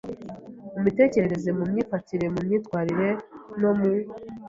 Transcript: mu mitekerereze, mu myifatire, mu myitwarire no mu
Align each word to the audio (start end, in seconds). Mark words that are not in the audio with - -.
mu 0.73 0.79
mitekerereze, 0.85 1.49
mu 1.57 1.63
myifatire, 1.71 2.25
mu 2.35 2.39
myitwarire 2.45 3.09
no 3.61 3.71
mu 3.79 3.89